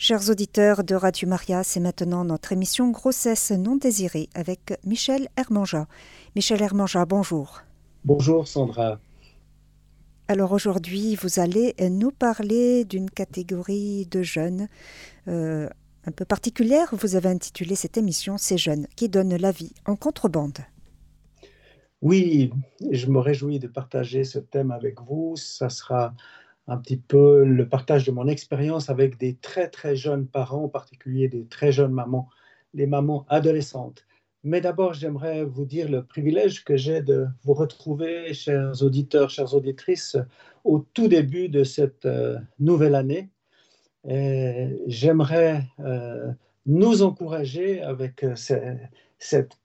[0.00, 5.88] Chers auditeurs de Radio Maria, c'est maintenant notre émission Grossesse non désirée avec Michel Hermanja.
[6.36, 7.62] Michel Hermanja, bonjour.
[8.04, 9.00] Bonjour Sandra.
[10.28, 14.68] Alors aujourd'hui, vous allez nous parler d'une catégorie de jeunes
[15.26, 15.68] euh,
[16.06, 16.90] un peu particulière.
[16.92, 20.58] Vous avez intitulé cette émission Ces jeunes qui donnent la vie en contrebande.
[22.02, 22.52] Oui,
[22.92, 25.34] je me réjouis de partager ce thème avec vous.
[25.34, 26.14] Ça sera
[26.68, 30.68] un petit peu le partage de mon expérience avec des très très jeunes parents, en
[30.68, 32.28] particulier des très jeunes mamans,
[32.74, 34.06] les mamans adolescentes.
[34.44, 39.54] Mais d'abord, j'aimerais vous dire le privilège que j'ai de vous retrouver, chers auditeurs, chères
[39.54, 40.16] auditrices,
[40.64, 43.30] au tout début de cette euh, nouvelle année.
[44.86, 46.30] J'aimerais euh,
[46.66, 48.34] nous encourager avec euh,
[49.18, 49.58] cette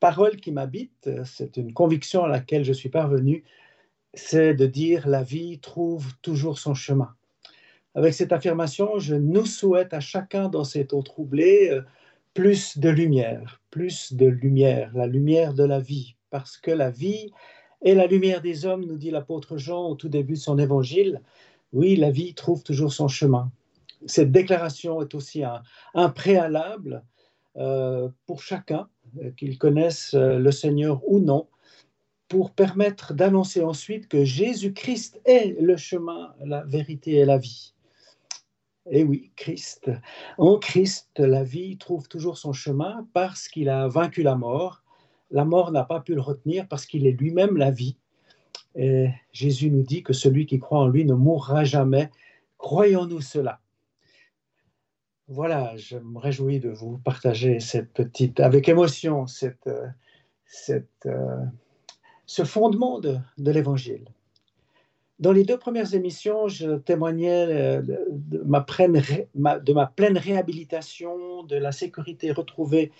[0.00, 3.44] parole qui m'habite, c'est une conviction à laquelle je suis parvenu,
[4.14, 7.14] c'est de dire la vie trouve toujours son chemin.
[7.94, 11.80] Avec cette affirmation, je nous souhaite à chacun dans cette eau troublée
[12.34, 17.30] plus de lumière, plus de lumière, la lumière de la vie, parce que la vie
[17.82, 21.20] est la lumière des hommes, nous dit l'apôtre Jean au tout début de son évangile.
[21.72, 23.52] Oui, la vie trouve toujours son chemin.
[24.06, 27.04] Cette déclaration est aussi un, préalable
[27.56, 28.88] euh, pour chacun,
[29.22, 31.46] euh, qu'il connaisse euh, le Seigneur ou non,
[32.34, 37.74] pour permettre d'annoncer ensuite que Jésus-Christ est le chemin, la vérité et la vie.
[38.90, 39.92] Et eh oui, Christ.
[40.36, 44.82] En Christ, la vie trouve toujours son chemin parce qu'il a vaincu la mort.
[45.30, 47.98] La mort n'a pas pu le retenir parce qu'il est lui-même la vie.
[48.74, 52.10] Et Jésus nous dit que celui qui croit en lui ne mourra jamais.
[52.58, 53.60] Croyons-nous cela?
[55.28, 59.70] Voilà, je me réjouis de vous partager cette petite, avec émotion, cette,
[60.46, 61.36] cette, euh,
[62.26, 64.04] ce fondement de, l'Évangile.
[65.20, 69.00] Dans les deux premières émissions, je témoignais euh, de ma, pleine,
[69.34, 72.90] de ma pleine réhabilitation, de la sécurité retrouvée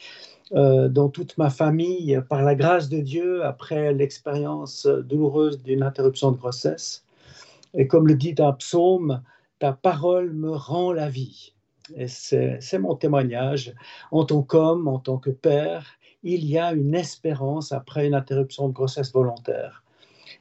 [0.52, 6.30] euh, dans toute ma famille par la grâce de Dieu après l'expérience douloureuse d'une interruption
[6.30, 7.04] de grossesse.
[7.74, 9.22] Et comme le dit un psaume,
[9.58, 11.54] ta parole me rend la vie.
[11.96, 13.74] Et c'est mon témoignage.
[14.10, 18.68] En tant qu'homme, en tant que père, il y a une espérance après une interruption
[18.68, 19.84] de grossesse volontaire.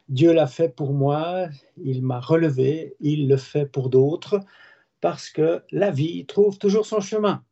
[0.10, 1.48] Dieu l'a fait pour moi,
[1.84, 4.40] il m'a relevé, il le fait pour d'autres,
[5.02, 7.44] parce que la vie trouve toujours son chemin.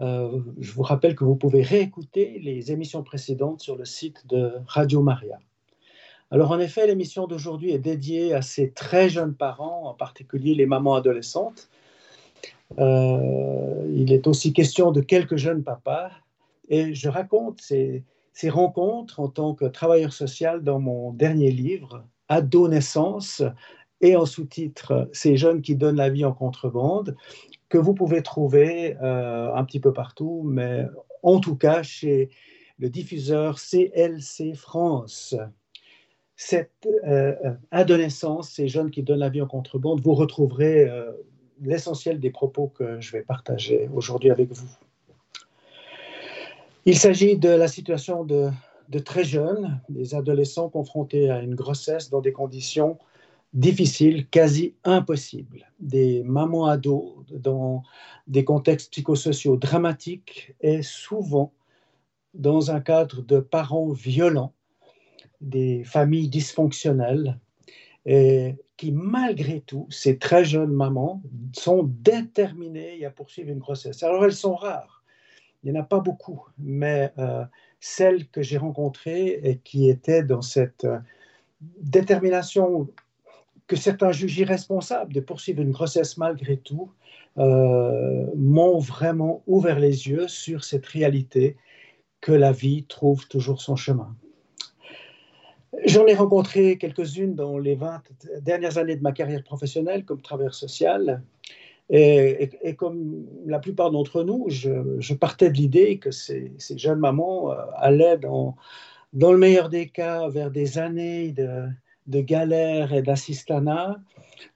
[0.00, 4.52] Euh, je vous rappelle que vous pouvez réécouter les émissions précédentes sur le site de
[4.66, 5.38] Radio Maria.
[6.30, 10.64] Alors en effet, l'émission d'aujourd'hui est dédiée à ces très jeunes parents, en particulier les
[10.64, 11.68] mamans adolescentes.
[12.78, 16.10] Euh, il est aussi question de quelques jeunes papas,
[16.72, 18.02] et je raconte ces,
[18.48, 23.42] rencontres en tant que travailleur social dans mon dernier livre, Adolescence,
[24.00, 27.14] et en sous-titre Ces jeunes qui donnent la vie en contrebande,
[27.68, 30.86] que vous pouvez trouver euh, un petit peu partout, mais
[31.22, 32.30] en tout cas chez
[32.78, 35.36] le diffuseur CLC France.
[36.36, 37.34] Cette euh,
[37.70, 41.12] adolescence, ces jeunes qui donnent la vie en contrebande, vous retrouverez euh,
[41.60, 44.66] l'essentiel des propos que je vais partager aujourd'hui avec vous.
[46.84, 48.50] Il s'agit de la situation de,
[49.04, 52.98] très jeunes, des adolescents confrontés à une grossesse dans des conditions
[53.54, 57.84] difficiles, quasi impossibles, des mamans ados dans
[58.26, 61.52] des contextes psychosociaux dramatiques et souvent
[62.34, 64.52] dans un cadre de parents violents,
[65.40, 67.38] des familles dysfonctionnelles
[68.06, 71.22] et qui, malgré tout, ces très jeunes mamans
[71.52, 74.02] sont déterminées à poursuivre une grossesse.
[74.02, 75.01] Alors elles sont rares
[75.62, 77.44] il n'y en a pas beaucoup, mais euh,
[77.80, 80.98] celles que j'ai rencontrées et qui étaient dans cette euh,
[81.80, 82.88] détermination
[83.66, 86.90] que certains jugent irresponsable de poursuivre une grossesse malgré tout,
[87.38, 91.56] euh, m'ont vraiment ouvert les yeux sur cette réalité
[92.20, 94.14] que la vie trouve toujours son chemin.
[95.86, 98.02] J'en ai rencontré quelques-unes dans les 20
[98.42, 101.22] dernières années de ma carrière professionnelle comme travailleur social.
[101.90, 107.56] Et, comme la plupart d'entre nous, je, partais de l'idée que ces, jeunes mamans euh,
[107.76, 108.56] allaient, dans,
[109.12, 111.68] dans le meilleur des cas, vers des années de,
[112.06, 114.00] de galère et d'assistanat,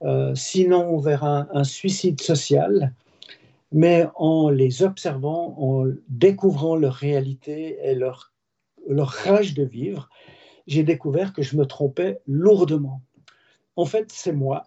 [0.03, 2.95] euh, sinon vers un, suicide social.
[3.73, 8.33] Mais en les observant, en découvrant leur réalité et leur,
[8.89, 10.09] leur rage de vivre,
[10.67, 13.03] j'ai découvert que je me trompais lourdement.
[13.77, 14.65] En fait, c'est moi,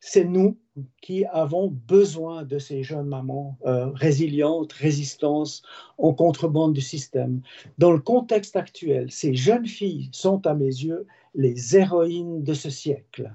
[0.00, 0.56] c'est nous
[1.00, 5.62] qui avons besoin de ces jeunes mamans euh, résilientes, résistantes,
[5.98, 7.42] en contrebande du système.
[7.78, 12.70] Dans le contexte actuel, ces jeunes filles sont à mes yeux les héroïnes de ce
[12.70, 13.34] siècle.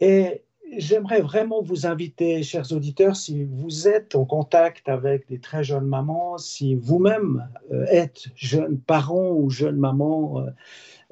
[0.00, 0.42] Et
[0.76, 5.86] j'aimerais vraiment vous inviter, chers auditeurs, si vous êtes en contact avec des très jeunes
[5.86, 10.50] mamans, si vous-même euh, êtes jeune parent ou jeune maman, euh,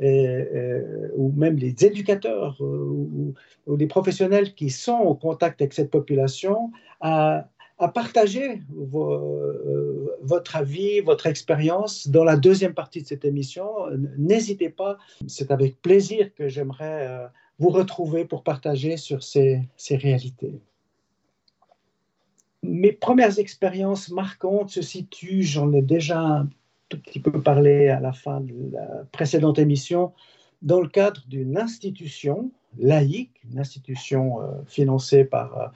[0.00, 3.34] ou même les éducateurs ou,
[3.66, 7.48] ou, les professionnels qui sont en contact avec cette population, à,
[7.94, 8.60] partager
[10.22, 13.68] votre avis, votre expérience dans la deuxième partie de cette émission.
[14.16, 14.98] N'hésitez pas,
[15.28, 20.60] c'est avec plaisir que j'aimerais vous retrouver pour partager sur ces, réalités.
[22.62, 26.46] Mes premières expériences marquantes se situent, j'en ai déjà
[26.88, 30.12] tout petit peu parlé à la fin de la précédente émission,
[30.62, 35.72] dans le cadre d'une institution laïque, une institution euh, financée par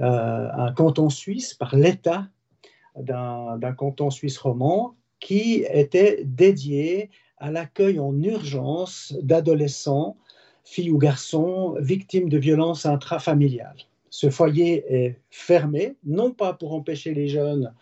[0.00, 2.28] euh, un canton suisse, par l'État
[2.96, 10.16] d'un canton suisse roman, qui était dédié à l'accueil en urgence d'adolescents
[10.64, 13.76] filles ou garçons victimes de violences intrafamiliales.
[14.08, 17.74] Ce foyer est fermé, non pas pour empêcher les jeunes,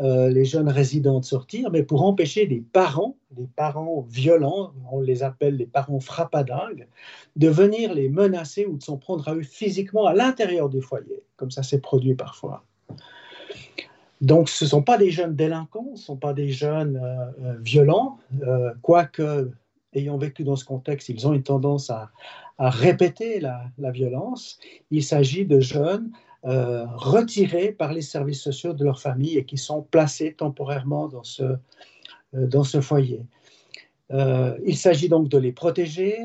[0.00, 5.00] euh, les jeunes résidents de sortir, mais pour empêcher les parents, les parents violents, on
[5.00, 6.88] les appelle les parents frappadingues,
[7.36, 11.22] de venir les menacer ou de s'en prendre à eux physiquement à l'intérieur du foyer,
[11.36, 12.64] comme ça s'est produit parfois.
[14.20, 17.26] Donc, ce ne sont pas des jeunes délinquants, ce ne sont pas des jeunes euh,
[17.44, 18.18] euh, violents,
[18.82, 19.50] quoique
[19.94, 22.10] ayant vécu dans ce contexte, ils ont une tendance à,
[22.58, 24.60] répéter la, violence.
[24.90, 26.10] Il s'agit de jeunes
[26.46, 31.22] euh, retirés par les services sociaux de leur famille et qui sont placés temporairement dans
[31.22, 31.56] ce,
[32.34, 33.22] euh, foyer.
[34.12, 36.18] Euh, il s'agit donc de les protéger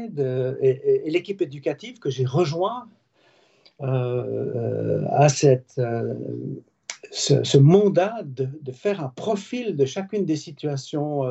[0.61, 2.89] et, l'équipe éducative que j'ai rejoint
[3.79, 5.79] à cette,
[7.11, 11.23] ce, mandat de, faire un profil de chacune des situations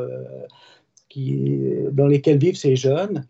[1.93, 3.27] dans lesquels vivent ces jeunes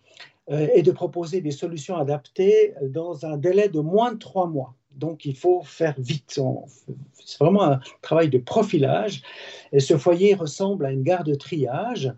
[0.49, 4.78] et de proposer des solutions adaptées dans un délai de moins de trois mois.
[4.99, 6.41] Donc, il faut faire vite.
[7.25, 9.23] C'est vraiment un travail de profilage.
[9.73, 12.13] Et ce foyer ressemble à une gare de triage.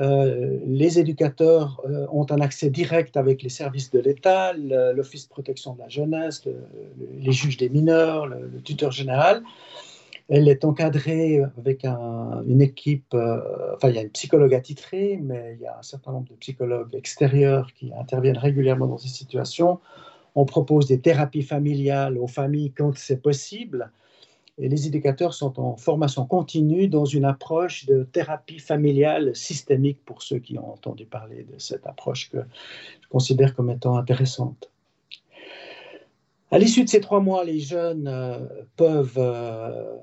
[0.00, 5.28] Euh, les éducateurs euh, ont un accès direct avec les services de l'État, l'Office de
[5.28, 6.42] protection de la jeunesse,
[7.20, 9.42] les juges des mineurs, le, tuteur général.
[10.28, 15.56] Elle est encadrée avec une équipe, euh, enfin il y a une psychologue attitrée, mais
[15.58, 19.80] il y a un certain nombre de psychologues extérieurs qui interviennent régulièrement dans ces situations.
[20.34, 23.90] On propose des thérapies familiales aux familles quand c'est possible.
[24.58, 30.22] Et les éducateurs sont en formation continue dans une approche de thérapie familiale systémique pour
[30.22, 32.38] ceux qui ont entendu parler de cette approche que
[33.02, 34.70] je considère comme étant intéressante.
[36.54, 38.38] À l'issue de ces trois mois, les jeunes euh,
[38.76, 39.96] peuvent, euh,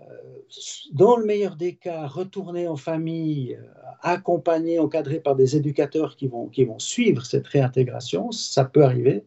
[0.92, 3.63] dans le meilleur des cas, retourner en famille, euh,
[4.01, 8.34] accompagnés, encadrés par des éducateurs qui vont, qui vont suivre cette réintégration.
[8.34, 9.24] Ça peut arriver.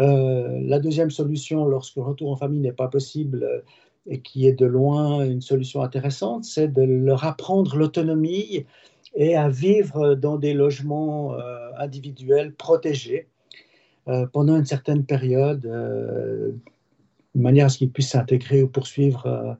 [0.00, 3.64] La deuxième solution, lorsque le retour en famille n'est pas possible
[4.06, 8.64] et qui est de loin une solution intéressante, c'est de leur apprendre l'autonomie
[9.14, 11.36] et à vivre dans des logements
[11.76, 13.28] individuels protégés
[14.08, 16.52] euh, pendant une certaine période, euh,
[17.34, 19.56] de manière à ce qu'ils puissent s'intégrer ou poursuivre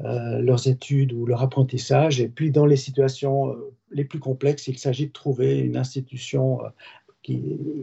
[0.00, 2.20] euh, leurs études ou leur apprentissage.
[2.20, 3.56] Et puis, dans les situations
[3.92, 6.60] les plus complexes, il s'agit de trouver une institution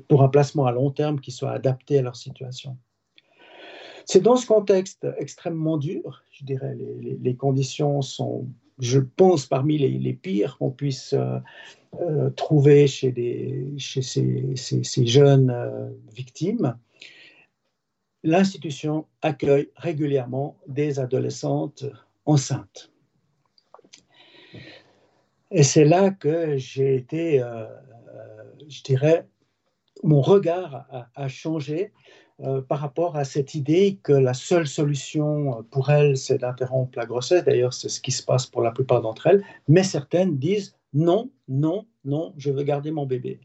[0.08, 2.78] pour un placement à long terme qui soit adapté à leur situation.
[4.06, 6.76] C'est dans ce contexte extrêmement dur, je dirais,
[7.22, 8.48] les, conditions sont,
[8.80, 11.16] je pense, parmi les, pires qu'on puisse
[12.02, 13.14] euh, trouver chez,
[13.78, 16.78] ces, jeunes euh, victimes,
[18.24, 21.86] l'institution accueille régulièrement des adolescentes
[22.26, 22.92] enceintes.
[25.52, 27.68] Et c'est là que j'ai été, euh,
[28.68, 29.28] je dirais,
[30.04, 31.92] mon regard a, changé
[32.68, 37.44] par rapport à cette idée que la seule solution pour elles, c'est d'interrompre la grossesse.
[37.46, 39.44] D'ailleurs, c'est ce qui se passe pour la plupart d'entre elles.
[39.68, 43.40] Mais certaines disent non, non, non, je veux garder mon bébé.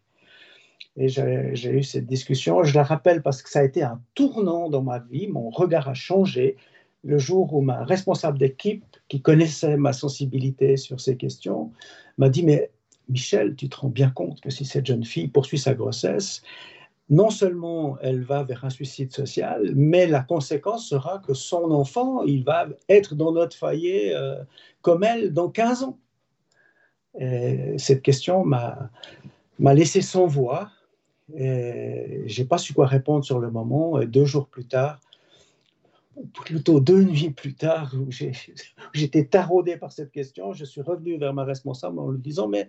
[0.96, 2.64] Et j'ai eu cette discussion.
[2.64, 5.28] Je la rappelle parce que ça a été un tournant dans ma vie.
[5.28, 6.56] Mon regard a changé
[7.04, 11.72] le jour où ma responsable d'équipe, qui connaissait ma sensibilité sur ces questions,
[12.18, 12.72] m'a dit, mais
[13.08, 16.42] Michel, tu te rends bien compte que si cette jeune fille poursuit sa grossesse,
[17.10, 22.22] non seulement elle va vers un suicide social, mais la conséquence sera que son enfant,
[22.24, 24.36] il va être dans notre foyer euh,
[24.82, 25.98] comme elle dans 15 ans
[27.78, 28.90] cette question m'a
[29.74, 30.70] laissé sans voix.
[31.34, 34.00] Je n'ai pas su quoi répondre sur le moment.
[34.00, 35.00] Et deux jours plus tard,
[36.34, 38.10] plutôt deux nuits plus tard, où
[38.92, 42.68] j'étais taraudé par cette question, je suis revenu vers ma responsable en lui disant, mais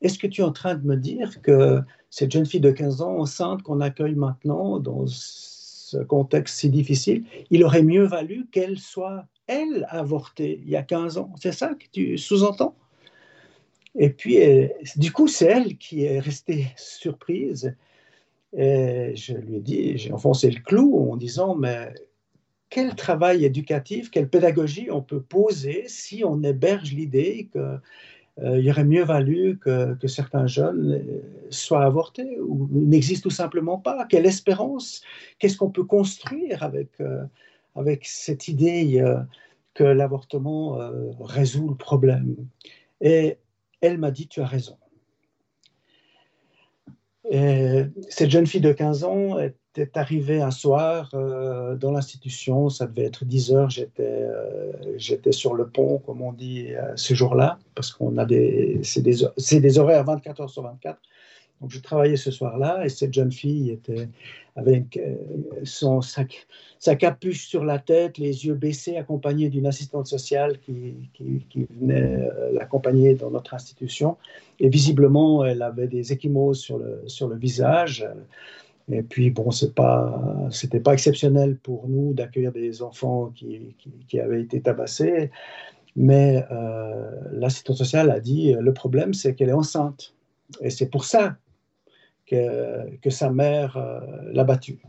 [0.00, 3.02] est-ce que tu es en train de me dire que cette jeune fille de 15
[3.02, 8.78] ans enceinte qu'on accueille maintenant dans ce contexte si difficile, il aurait mieux valu qu'elle
[8.78, 11.32] soit, elle, avortée il y a 15 ans?
[11.40, 12.74] C'est ça que tu sous-entends?
[13.94, 14.38] Et puis,
[14.96, 17.76] du coup, c'est elle qui est restée surprise.
[18.54, 21.92] Et je lui ai dit, j'ai enfoncé le clou en disant, mais
[22.72, 27.78] quel travail éducatif, quelle pédagogie on peut poser si on héberge l'idée que
[28.40, 34.06] euh, aurait mieux valu que, certains jeunes euh, soient avortés ou n'existent tout simplement pas.
[34.06, 35.02] Quelle espérance
[35.38, 37.26] Qu'est-ce qu'on peut construire avec, euh,
[38.04, 39.04] cette idée
[39.74, 40.78] que l'avortement
[41.20, 42.36] résout le problème?
[43.02, 43.36] Et
[43.82, 44.78] elle m'a dit, tu as raison.
[47.30, 49.36] Et cette jeune fille de 15 ans
[49.80, 55.32] était arrivée un soir euh, dans l'institution, ça devait être 10 heures, j'étais, euh, j'étais
[55.32, 59.16] sur le pont, comme on dit, euh, ce jour-là, parce qu'on a des, c'est des,
[59.60, 60.98] des horaires 24 heures sur 24.
[61.60, 64.08] Donc je travaillais ce soir-là et cette jeune fille était
[64.56, 64.98] avec
[65.62, 71.46] son, sa, capuche sur la tête, les yeux baissés, accompagnée d'une assistante sociale qui, qui,
[71.48, 74.16] qui venait l'accompagner dans notre institution.
[74.58, 78.08] Et visiblement, elle avait des échymoses sur le, sur le visage.
[78.90, 84.42] Et puis, bon, ce n'était pas, pas exceptionnel pour nous d'accueillir des enfants qui, avaient
[84.42, 85.30] été tabassés.
[85.94, 90.14] Mais euh, l'assistante sociale a dit le problème, c'est qu'elle est enceinte.
[90.60, 91.36] Et c'est pour ça
[92.26, 94.00] que, sa mère euh,
[94.32, 94.82] l'a battue.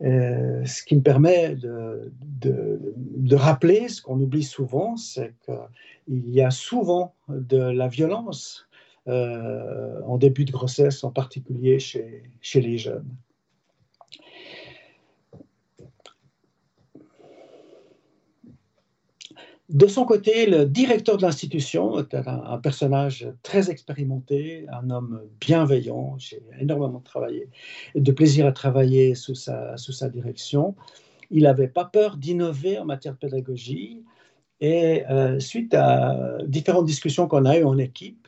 [0.00, 7.14] ce qui me permet de rappeler ce qu'on oublie souvent, c'est qu'il y a souvent
[7.28, 8.65] de la violence
[9.08, 13.16] euh, en début de grossesse, en particulier chez, chez les jeunes.
[19.68, 26.16] De son côté, le directeur de l'institution était un, personnage très expérimenté, un homme bienveillant.
[26.18, 27.48] J'ai énormément travaillé,
[27.96, 30.76] de plaisir à travailler sous sa, sous sa direction.
[31.32, 34.04] Il n'avait pas peur d'innover en matière de pédagogie.
[34.60, 38.25] Et euh, suite à différentes discussions qu'on a eues en équipe,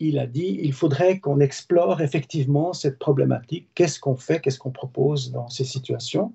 [0.00, 3.68] il a dit il faudrait qu'on explore effectivement cette problématique.
[3.74, 4.40] Qu'est-ce qu'on fait?
[4.40, 6.32] Qu'est-ce qu'on propose dans ces situations?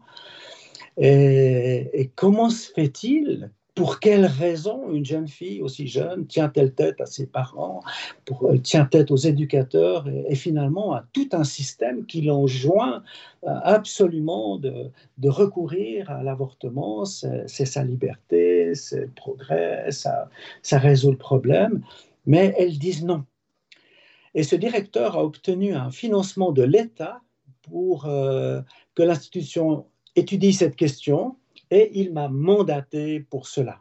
[0.97, 3.49] Et, comment se fait-il?
[3.75, 7.79] Pour quelles raisons une jeune fille aussi jeune tient-elle tête à ses parents,
[8.23, 13.01] pour, euh, tient tête aux éducateurs et, finalement à tout un système qui l'enjoint
[13.43, 14.91] euh, absolument de,
[15.25, 17.05] recourir à l'avortement?
[17.05, 20.29] C'est sa liberté, c'est le progrès, ça,
[20.61, 21.81] ça résout le problème.
[22.27, 23.25] Mais elles disent non.
[24.35, 27.21] Et ce directeur a obtenu un financement de l'État
[27.61, 28.61] pour euh,
[28.95, 29.85] que l'institution
[30.15, 31.37] étudie cette question
[31.71, 33.79] et il m'a mandaté pour cela.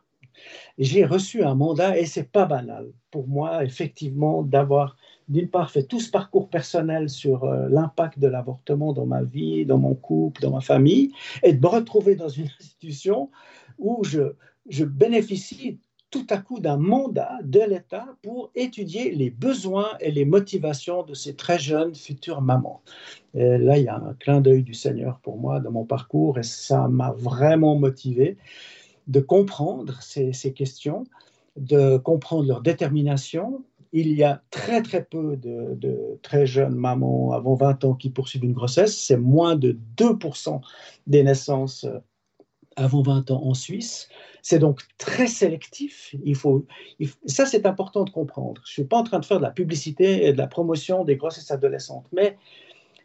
[0.78, 4.96] J'ai reçu un mandat et c'est pas banal pour moi, effectivement, d'avoir
[5.28, 9.64] d'une part fait tout ce parcours personnel sur euh, l'impact de l'avortement dans ma vie,
[9.64, 13.30] dans mon couple, dans ma famille, et de me retrouver dans une institution
[13.78, 14.34] où je,
[14.68, 15.78] je bénéficie
[16.12, 21.14] tout à coup d'un mandat de l'État pour étudier les besoins et les motivations de
[21.14, 22.82] ces très jeunes futures mamans.
[23.34, 26.42] Là, il y a un clin d'œil du Seigneur pour moi dans mon parcours et
[26.42, 28.36] ça m'a vraiment motivé
[29.08, 31.04] de comprendre ces, questions,
[31.56, 33.64] de comprendre leur détermination.
[33.94, 38.10] Il y a très très peu de, de, très jeunes mamans avant 20 ans qui
[38.10, 38.98] poursuivent une grossesse.
[38.98, 40.60] C'est moins de 2%
[41.06, 41.86] des naissances
[42.76, 44.08] avant 20 ans en Suisse.
[44.42, 46.14] C'est donc très sélectif.
[46.24, 46.66] Il faut,
[47.26, 48.60] ça, c'est important de comprendre.
[48.64, 51.04] Je ne suis pas en train de faire de la publicité et de la promotion
[51.04, 52.36] des grossesses adolescentes, mais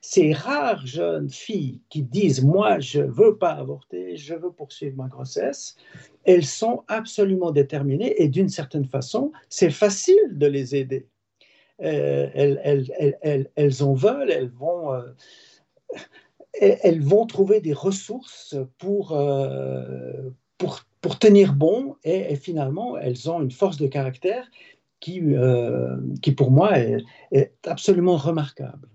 [0.02, 4.96] ces rares jeunes filles qui disent Moi, je ne veux pas avorter, je veux poursuivre
[4.96, 5.76] ma grossesse,
[6.24, 11.08] elles sont absolument déterminées et d'une certaine façon, c'est facile de les aider.
[11.84, 14.94] Euh, elles, elles, elles, elles, en veulent, elles vont.
[14.94, 15.02] Euh,
[16.60, 20.84] elles vont trouver des ressources pour, euh, pour,
[21.20, 24.50] tenir bon et, finalement, elles ont une force de caractère
[25.00, 26.98] qui, euh, qui pour moi, est,
[27.32, 28.90] est, absolument remarquable.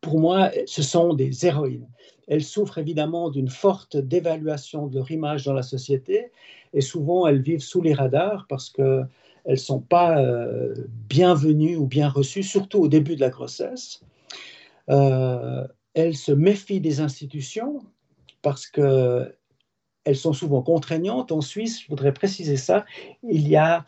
[0.00, 1.88] Pour moi, ce sont des héroïnes.
[2.28, 6.32] Elles souffrent évidemment d'une forte dévaluation de leur image dans la société
[6.72, 9.06] et souvent elles vivent sous les radars parce qu'elles
[9.46, 10.74] ne sont pas euh,
[11.08, 14.02] bienvenues ou bien reçues, surtout au début de la grossesse.
[14.90, 17.82] Euh, elles se méfient des institutions
[18.42, 19.34] parce que
[20.04, 21.32] elles sont souvent contraignantes.
[21.32, 22.84] En Suisse, je voudrais préciser ça,
[23.24, 23.84] il y a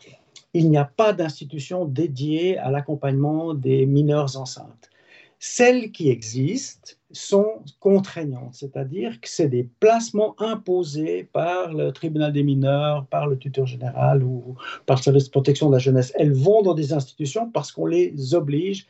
[0.55, 4.89] il n'y a pas d'institution dédiée à l'accompagnement des mineurs enceintes.
[5.37, 12.43] Celles qui existent sont contraignantes, c'est-à-dire que c'est des placements imposés par le tribunal des
[12.43, 14.55] mineurs, par le tuteur général ou
[14.87, 16.11] par le service de protection de la jeunesse.
[16.15, 18.87] Elles vont dans des institutions parce qu'on les oblige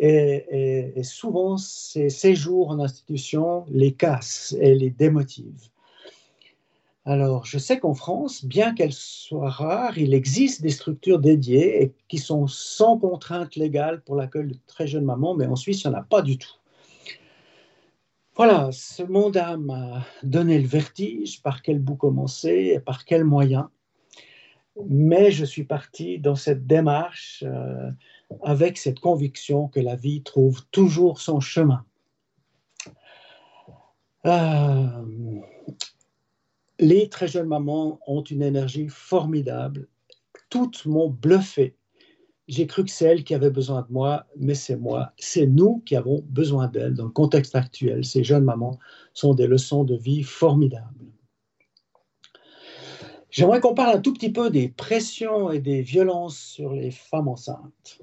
[0.00, 5.68] Et, souvent, ces séjours en institution les cassent et les démotivent.
[7.04, 11.92] Alors, je sais qu'en France, bien qu'elles soient rares, il existe des structures dédiées et
[12.06, 15.88] qui sont sans contrainte légale pour l'accueil de très jeunes mamans, mais en Suisse, il
[15.88, 16.52] n'y en a pas du tout.
[18.36, 23.68] Voilà, ce mandat m'a donné le vertige, par quel bout commencer et par quels moyens.
[24.86, 27.90] Mais je suis parti dans cette démarche euh,
[28.42, 31.84] avec cette conviction que la vie trouve toujours son chemin.
[34.26, 35.40] Euh,
[36.78, 39.88] les très jeunes mamans ont une énergie formidable.
[40.50, 41.76] Toutes m'ont bluffé.
[42.46, 45.82] J'ai cru que c'est elles qui avaient besoin de moi, mais c'est moi, c'est nous
[45.84, 48.04] qui avons besoin d'elles dans le contexte actuel.
[48.04, 48.78] Ces jeunes mamans
[49.12, 51.04] sont des leçons de vie formidables.
[53.30, 57.28] J'aimerais qu'on parle un tout petit peu des pressions et des violences sur les femmes
[57.28, 58.00] enceintes.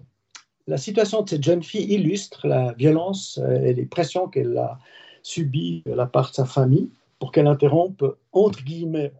[0.68, 4.80] La situation de cette jeune fille illustre la violence et les pressions qu'elle a
[5.22, 9.14] subies de la part de sa famille pour qu'elle interrompe, entre guillemets,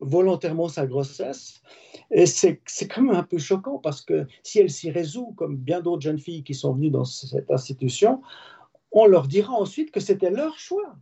[0.00, 1.62] volontairement sa grossesse.
[2.10, 5.80] Et c'est quand même un peu choquant parce que si elle s'y résout, comme bien
[5.80, 8.22] d'autres jeunes filles qui sont venues dans cette institution,
[8.90, 10.96] on leur dira ensuite que c'était leur choix.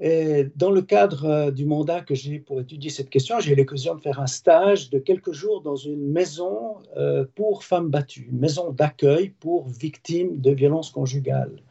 [0.00, 3.96] Dans le cadre euh, du mandat que j'ai pour étudier cette question, j'ai eu l'occasion
[3.96, 8.38] de faire un stage de quelques jours dans une maison euh, pour femmes battues, une
[8.38, 11.62] maison d'accueil pour victimes de violences conjugales.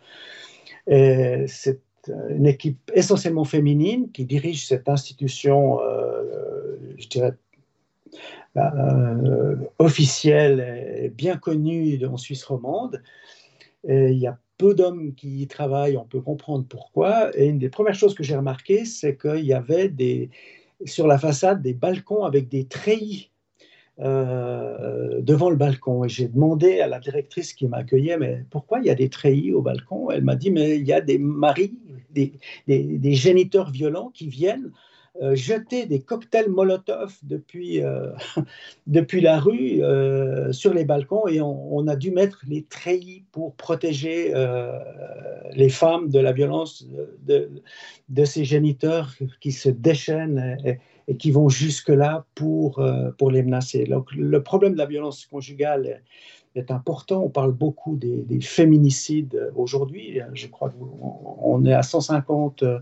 [0.87, 1.79] C'est
[2.29, 6.95] une équipe essentiellement féminine qui dirige cette institution, euh,
[8.57, 13.01] euh, officielle et bien connue en Suisse romande.
[13.87, 17.37] Il y a peu d'hommes qui y travaillent, on peut comprendre pourquoi.
[17.37, 20.29] Et une des premières choses que j'ai remarquées, c'est qu'il y avait des,
[20.85, 23.31] sur la façade des balcons avec des treillis
[23.99, 26.03] euh, devant le balcon.
[26.03, 29.53] Et j'ai demandé à la directrice qui m'accueillait, mais pourquoi il y a des treillis
[29.53, 30.11] au balcon?
[30.11, 31.77] Elle m'a dit, mais il y a des maris,
[32.11, 32.33] des,
[32.67, 34.71] des, géniteurs violents qui viennent
[35.21, 38.11] euh, jeter des cocktails Molotov depuis, euh,
[38.87, 39.81] depuis la rue
[40.51, 44.33] sur les balcons et on, a dû mettre les treillis pour protéger
[45.53, 46.85] les femmes de la violence
[47.25, 47.49] de,
[48.09, 50.57] de, ces géniteurs qui se déchaînent.
[50.65, 50.79] Et,
[51.15, 53.85] qui vont jusque-là pour, euh, pour les menacer.
[53.85, 56.01] Donc, le problème de la violence conjugale
[56.55, 57.23] est important.
[57.23, 60.19] On parle beaucoup des, féminicides aujourd'hui.
[60.33, 62.79] Je crois qu'on est à 150 euh,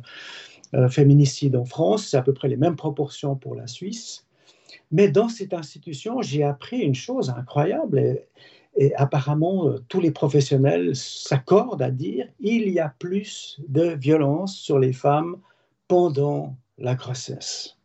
[0.89, 2.07] féminicides en France.
[2.07, 4.25] C'est à peu près les mêmes proportions pour la Suisse.
[4.91, 7.99] Mais dans cette institution, j'ai appris une chose incroyable.
[7.99, 8.27] Et,
[8.75, 14.55] et apparemment, euh, tous les professionnels s'accordent à dire il y a plus de violence
[14.55, 15.37] sur les femmes
[15.87, 17.77] pendant la grossesse.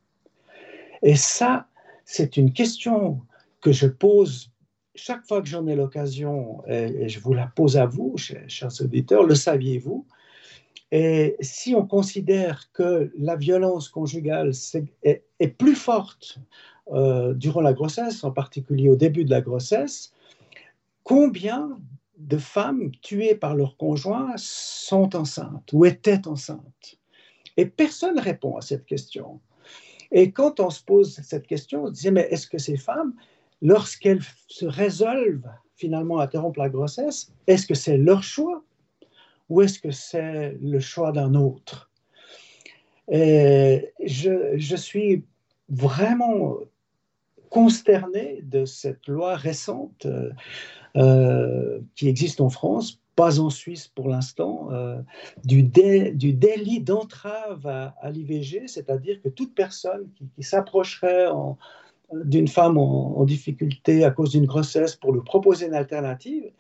[1.03, 1.67] Et ça,
[2.05, 3.21] c'est une question
[3.61, 4.51] que je pose
[4.97, 9.23] chaque fois que j'en ai l'occasion, et, je vous la pose à vous, chers auditeurs,
[9.23, 10.05] le saviez-vous?
[10.93, 14.53] Et si on considère que la violence conjugale
[15.03, 16.39] est, plus forte
[16.93, 20.13] euh, durant la grossesse, en particulier au début de la grossesse,
[21.05, 21.79] combien
[22.19, 26.99] de femmes tuées par leur conjoint sont enceintes ou étaient enceintes?
[27.57, 29.41] Et personne ne répond à cette question.
[30.11, 33.15] Et quand on se pose cette question, on se dit, mais est-ce que ces femmes,
[33.63, 38.65] lorsqu'elles se résolvent finalement à interrompre la grossesse, est-ce que c'est leur choix
[39.51, 41.91] ou est-ce que c'est le choix d'un autre?
[43.09, 45.25] Et je, suis
[45.69, 46.59] vraiment
[47.51, 50.07] consterné de cette loi récente
[50.97, 54.97] euh, qui existe en France pas en Suisse pour l'instant, euh,
[55.45, 61.27] du, délit d'entrave à, l'IVG, c'est-à-dire que toute personne qui, s'approcherait
[62.15, 66.51] d'une femme en, difficulté à cause d'une grossesse pour lui proposer une alternative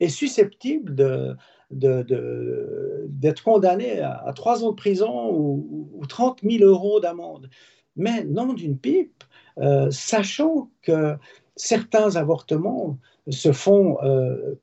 [0.00, 1.34] est susceptible de,
[1.70, 7.48] d'être condamné à, trois ans de prison ou, 30 000 euros d'amende.
[7.96, 9.22] Mais non d'une pipe,
[9.58, 11.16] euh, sachant que
[11.56, 14.54] certains avortements se font euh,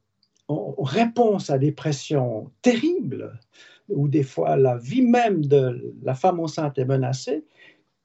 [0.47, 3.39] en réponse à des pressions terribles,
[3.89, 7.45] où des fois la vie même de la femme enceinte est menacée,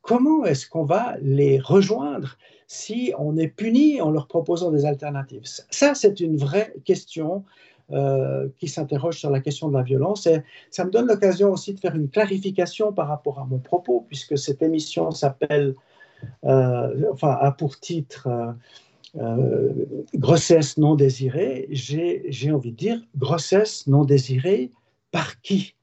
[0.00, 2.36] comment est-ce qu'on va les rejoindre
[2.66, 5.44] si on est puni en leur proposant des alternatives?
[5.70, 7.44] Ça, c'est une vraie question
[7.92, 10.26] euh, qui s'interroge sur la question de la violence.
[10.26, 14.06] Et ça me donne l'occasion aussi de faire une clarification par rapport à mon propos,
[14.08, 15.74] puisque cette émission s'appelle,
[16.46, 18.28] euh, enfin, a pour titre
[19.18, 19.72] euh,
[20.14, 24.70] grossesse non désirée, j'ai envie de dire grossesse non désirée
[25.10, 25.74] par qui?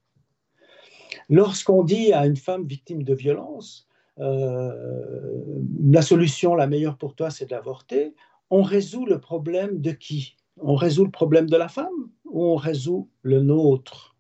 [1.30, 7.52] Lorsqu'on dit à une femme victime de violence, la solution la meilleure pour toi, c'est
[7.52, 8.16] d'avorter,
[8.50, 10.39] on résout le problème de qui?
[10.62, 14.16] On résout le problème de la femme ou on résout le nôtre?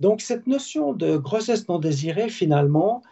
[0.00, 3.02] Donc cette notion de grossesse non désirée, finalement,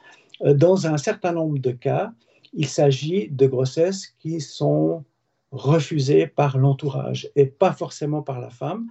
[0.42, 2.12] euh, dans un certain nombre de cas,
[2.52, 5.04] il s'agit de grossesses qui sont
[5.50, 8.88] refusées par l'entourage et pas forcément par la femme.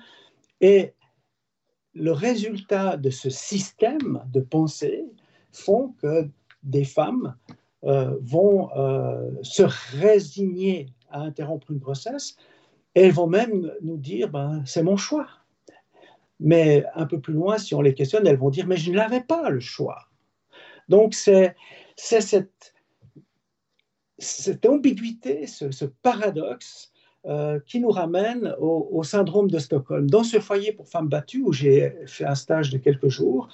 [0.61, 0.93] Et
[1.93, 5.05] le résultat de ce système de pensée
[5.51, 6.29] font que
[6.63, 7.35] des femmes
[7.85, 9.63] euh, vont euh, se
[9.97, 12.35] résigner à interrompre une grossesse
[12.95, 15.27] elles vont même nous dire ben, c'est mon choix.
[16.39, 19.21] Mais un peu plus loin, si on les questionne, elles vont dire mais je n'avais
[19.21, 20.07] pas le choix.
[20.89, 21.55] Donc c'est
[21.95, 22.73] cette,
[24.17, 26.91] cette ambiguïté, ce, paradoxe
[27.25, 30.09] euh, qui nous ramène au, syndrome de Stockholm.
[30.09, 33.49] Dans ce foyer pour femmes battues où j'ai fait un stage de quelques jours,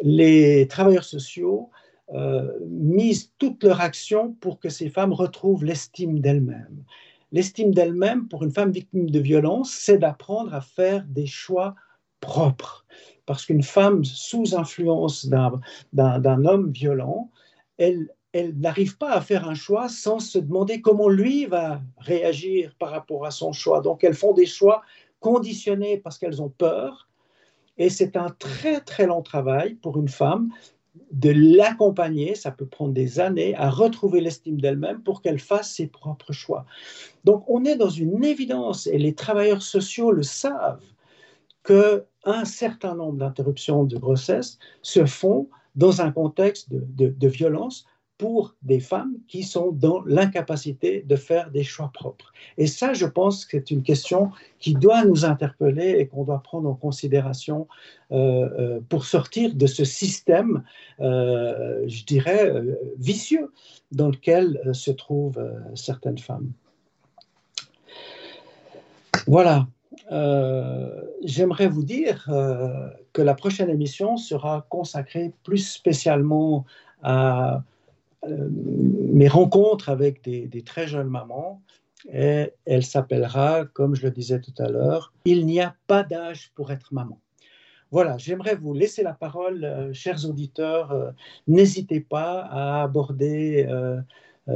[0.00, 1.70] les travailleurs sociaux
[2.12, 6.84] euh, misent toute leur action pour que ces femmes retrouvent l'estime d'elles-mêmes.
[7.34, 11.74] L'estime d'elles-mêmes pour une femme victime de violence, c'est d'apprendre à faire des choix
[12.20, 12.86] propres.
[13.26, 17.32] Parce qu'une femme sous influence d'un homme violent,
[17.76, 22.72] elle, elle n'arrive pas à faire un choix sans se demander comment lui va réagir
[22.78, 23.80] par rapport à son choix.
[23.80, 24.82] Donc elles font des choix
[25.18, 27.08] conditionnés parce qu'elles ont peur.
[27.78, 30.50] Et c'est un très très long travail pour une femme
[31.10, 35.86] de l'accompagner, ça peut prendre des années, à retrouver l'estime d'elle-même pour qu'elle fasse ses
[35.86, 36.66] propres choix.
[37.24, 40.82] Donc on est dans une évidence, et les travailleurs sociaux le savent,
[41.64, 47.86] qu'un certain nombre d'interruptions de grossesse se font dans un contexte de, violence
[48.24, 52.32] pour des femmes qui sont dans l'incapacité de faire des choix propres.
[52.56, 56.42] Et ça, je pense que c'est une question qui doit nous interpeller et qu'on doit
[56.42, 57.68] prendre en considération
[58.12, 60.64] euh, euh, pour sortir de ce système,
[61.00, 62.50] euh, je dirais,
[62.98, 63.52] vicieux
[63.92, 66.50] dans lequel se trouvent certaines femmes.
[69.26, 69.66] Voilà.
[71.22, 72.24] J'aimerais vous dire
[73.12, 76.64] que la prochaine émission sera consacrée plus spécialement
[77.02, 77.62] à
[78.28, 81.62] mes rencontres avec des, très jeunes mamans.
[82.12, 86.52] Et elle s'appellera, comme je le disais tout à l'heure, Il n'y a pas d'âge
[86.54, 87.18] pour être maman.
[87.90, 90.92] Voilà, j'aimerais vous laisser la parole, euh, chers auditeurs.
[90.92, 91.12] Euh,
[91.46, 93.66] n'hésitez pas à aborder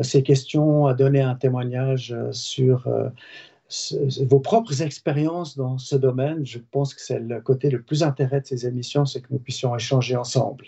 [0.03, 2.87] ces questions, à donner un témoignage sur
[4.21, 6.45] vos propres expériences dans ce domaine.
[6.45, 9.39] Je pense que c'est le côté le plus intérêt de ces émissions, c'est que nous
[9.39, 10.67] puissions échanger ensemble.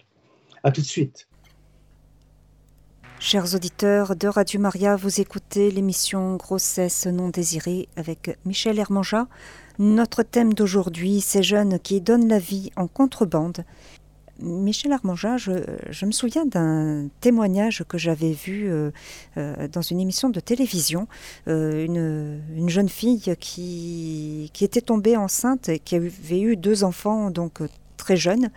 [0.63, 1.27] À tout de suite.
[3.23, 9.27] Chers auditeurs de Radio Maria, vous écoutez l'émission Grossesse non désirée avec Michel Hermanja.
[9.79, 13.67] Notre thème d'aujourd'hui, ces jeunes qui donnent la vie en contrebande.
[14.41, 18.91] Michel Armanja, je, me souviens d'un témoignage que j'avais vu euh,
[19.37, 21.07] euh, dans une émission de télévision.
[21.47, 27.61] Euh, une, jeune fille qui, était tombée enceinte et qui avait eu deux enfants donc
[28.01, 28.51] très jeune.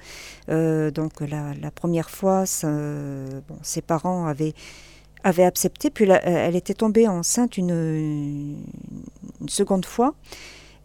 [0.50, 4.54] Euh, donc la, première fois, ses parents avaient,
[5.24, 8.58] accepté, puis elle était tombée enceinte une,
[9.48, 10.16] seconde fois.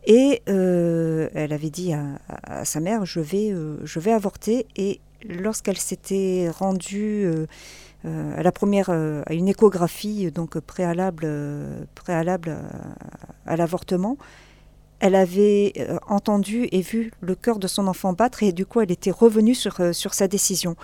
[0.07, 4.66] Et euh, elle avait dit à, sa mère, je vais, euh, je vais avorter.
[4.77, 7.31] Et lorsqu'elle s'était rendue
[8.05, 11.29] à la première, à une échographie donc préalable,
[11.94, 12.57] préalable
[13.47, 14.16] à l'avortement,
[15.00, 18.80] elle avait euh, entendu et vu le cœur de son enfant battre et du coup
[18.80, 20.76] elle était revenue sur, euh, sur sa décision.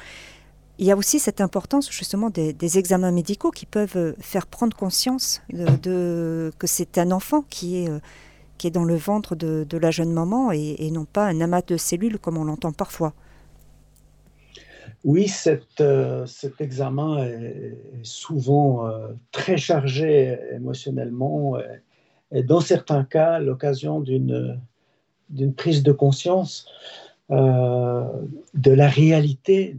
[0.78, 4.76] Il y a aussi cette importance justement des, examens médicaux qui peuvent euh, faire prendre
[4.76, 7.88] conscience de, que c'est un enfant qui est,
[8.58, 11.76] qui est dans le ventre de, la jeune maman et, non pas un amas de
[11.76, 13.12] cellules comme on l'entend parfois.
[15.04, 18.90] Oui, cet examen est souvent
[19.32, 21.58] très chargé émotionnellement
[22.42, 24.58] dans certains cas, l'occasion d'une
[25.56, 26.66] prise de conscience
[27.30, 28.04] euh,
[28.54, 29.76] de la réalité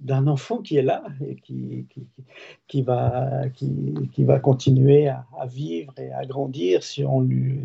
[0.00, 3.48] d'un enfant qui est là et qui, va,
[4.42, 7.60] continuer à, vivre et à grandir si on lui,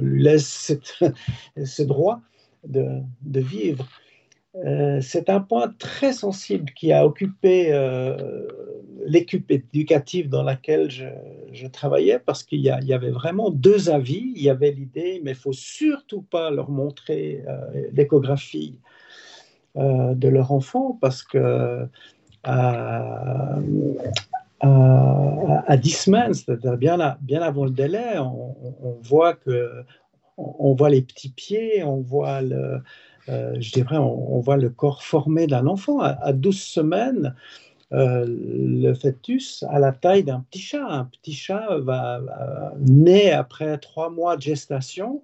[0.00, 0.72] laisse
[1.64, 2.20] ce droit
[2.64, 3.86] de vivre.
[4.64, 8.48] Euh, c'est un point très sensible qui a occupé euh,
[9.06, 14.32] l'équipe éducative dans laquelle je, travaillais parce qu'il y, avait vraiment deux avis.
[14.34, 18.78] Il y avait l'idée, mais il faut surtout pas leur montrer euh, l'échographie
[19.76, 21.86] de leur enfant parce que
[22.42, 23.58] à,
[24.60, 29.84] à, 10 semaines, c'est-à-dire bien, avant le délai, on voit que
[30.36, 32.80] on voit les petits pieds, on voit le,
[33.28, 36.00] euh, je dirais, on, voit le corps formé d'un enfant.
[36.00, 37.34] À, 12 semaines,
[37.90, 40.86] le fœtus a la taille d'un petit chat.
[40.86, 42.20] Un petit chat va,
[42.80, 45.22] naître après trois mois de gestation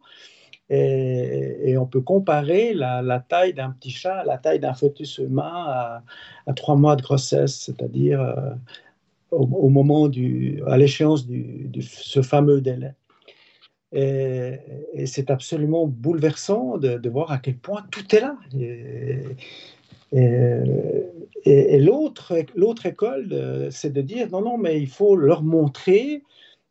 [0.71, 6.03] et, on peut comparer la, taille d'un petit chat à la taille d'un fœtus humain
[6.47, 8.35] à, trois mois de grossesse, c'est-à-dire
[9.31, 10.09] au, moment
[10.67, 12.95] à l'échéance de ce fameux délai.
[13.95, 14.59] Et,
[15.07, 18.37] c'est absolument bouleversant de, voir à quel point tout est là.
[21.45, 22.33] Et, l'autre,
[22.85, 26.23] école, euh, c'est de dire non, non, mais il faut leur montrer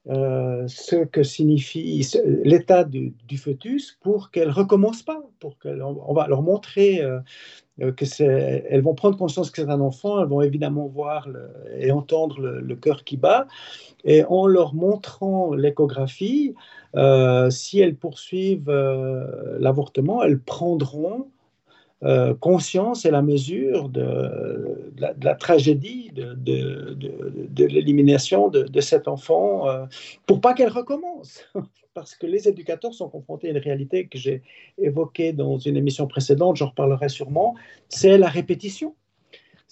[0.09, 2.05] euh, ce que signifie
[2.43, 7.01] l'état du, fœtus pour qu'elles recommencent pas, pour qu'elles, on va leur montrer
[7.81, 7.91] euh,
[8.69, 11.27] elles vont prendre conscience que c'est un enfant, elles vont évidemment voir
[11.77, 13.47] et entendre le, cœur qui bat,
[14.03, 16.53] et en leur montrant l'échographie,
[17.49, 18.71] si elles poursuivent
[19.59, 21.27] l'avortement, elles prendront
[22.03, 29.85] euh, conscience et la mesure de, la, tragédie de, l'élimination de, cet enfant euh,
[30.25, 31.45] pour pas qu'elle recommence.
[31.93, 34.41] Parce que les éducateurs sont confrontés à une réalité que j'ai
[34.77, 37.55] évoquée dans une émission précédente, j'en reparlerai sûrement,
[37.87, 38.95] c'est la répétition.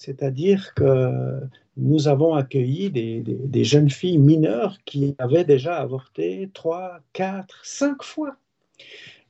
[0.01, 1.41] C'est-à-dire que
[1.77, 8.35] nous avons accueilli des, jeunes filles mineures qui avaient déjà avorté trois, quatre, cinq fois.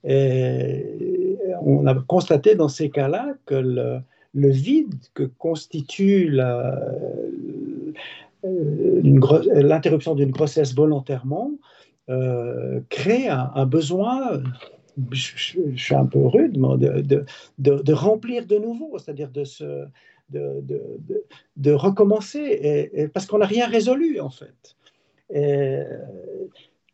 [0.05, 6.29] Et on a constaté dans ces cas-là que le, vide que constitue
[8.41, 11.51] l'interruption d'une grossesse volontairement
[12.09, 14.41] euh, crée un, besoin,
[15.11, 17.25] je, suis un peu rude, de,
[17.59, 19.43] de, remplir de nouveau, c'est-à-dire de,
[20.31, 24.75] de, recommencer, parce qu'on n'a rien résolu en fait.
[25.33, 25.79] Et,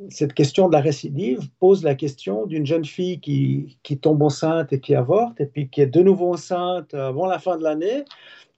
[0.09, 4.79] cette question de la récidive pose la question d'une jeune fille qui, tombe enceinte et
[4.79, 8.03] qui avorte, et puis qui est de nouveau enceinte avant la fin de l'année,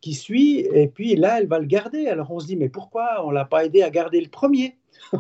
[0.02, 2.08] qui suit, et puis là, elle va le garder.
[2.08, 4.76] Alors on se dit, mais pourquoi on ne l'a pas aidé à garder le premier?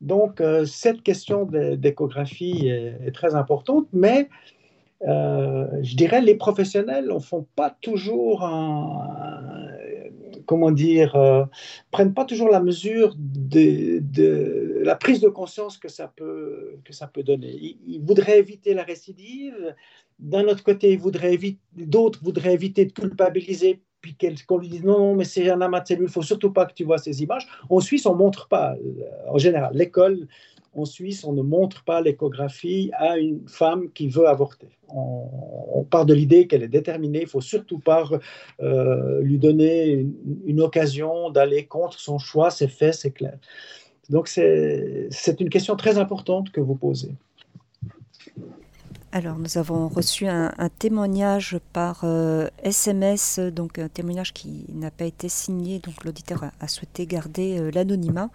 [0.00, 4.28] Donc euh, cette question d'échographie est, très importante, mais
[5.02, 8.42] euh, je dirais les professionnels ne font pas toujours
[10.46, 11.44] comment dire, euh,
[11.90, 17.06] prennent pas toujours la mesure de, la prise de conscience que ça peut, que ça
[17.06, 17.76] peut donner.
[17.86, 19.74] Ils, voudraient éviter la récidive.
[20.18, 20.98] D'un autre côté,
[21.76, 25.80] d'autres voudraient éviter de culpabiliser puis qu'on lui dise non, non, mais c'est un amas
[25.80, 27.48] de cellules, il faut surtout pas que tu vois ces images.
[27.70, 30.28] En Suisse, on ne montre pas, euh, en général, l'école
[30.74, 34.68] en Suisse, on ne montre pas l'échographie à une femme qui veut avorter.
[34.88, 38.08] On, part de l'idée qu'elle est déterminée, il faut surtout pas
[38.62, 40.06] euh, lui donner
[40.46, 43.36] une, occasion d'aller contre son choix, c'est fait, c'est clair.
[44.08, 45.08] Donc c'est
[45.40, 47.12] une question très importante que vous posez.
[49.12, 52.04] Alors, nous avons reçu un, témoignage par
[52.64, 57.60] SMS, euh, donc un témoignage qui n'a pas été signé, donc l'auditeur a, souhaité garder
[57.60, 58.30] euh, l'anonymat.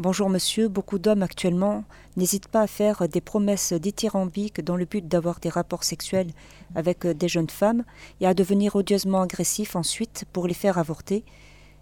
[0.00, 1.82] Bonjour monsieur, beaucoup d'hommes actuellement
[2.16, 6.30] n'hésitent pas à faire des promesses dithyrambiques dans le but d'avoir des rapports sexuels
[6.76, 7.82] avec des jeunes femmes
[8.20, 11.24] et à devenir odieusement agressifs ensuite pour les faire avorter.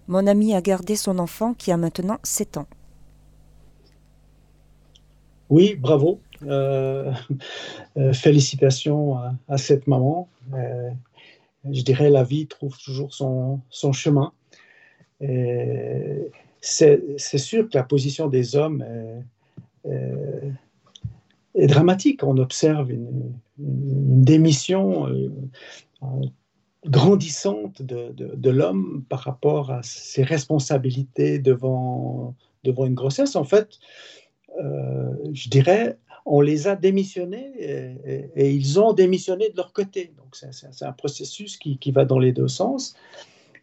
[0.09, 2.67] Mon ami a gardé son enfant qui a maintenant 7 ans.
[5.51, 6.19] Oui, bravo.
[6.43, 7.13] Euh,
[7.99, 10.27] euh, félicitations à, cette maman.
[10.55, 10.89] Euh,
[11.71, 13.61] je dirais la vie trouve toujours son,
[13.93, 14.33] chemin.
[16.61, 18.85] C'est sûr que la position des hommes
[19.85, 20.53] est,
[21.67, 22.23] dramatique.
[22.23, 25.31] On observe une, démission euh,
[26.85, 33.37] grandissante de, l'homme par rapport à ses responsabilités devant, une grossesse.
[33.37, 33.79] En fait,
[34.63, 37.53] euh, je dirais, on les a démissionnés
[38.37, 40.13] et, ils ont démissionné de leur côté.
[40.19, 42.95] Donc c'est un processus qui, va dans les deux sens.